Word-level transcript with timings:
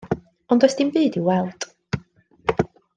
Ond 0.55 0.61
does 0.63 0.75
dim 0.79 0.89
byd 0.95 1.19
i'w 1.21 1.27
weld. 1.29 1.71